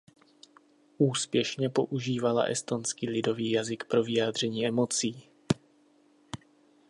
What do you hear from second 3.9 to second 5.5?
vyjádření emocí.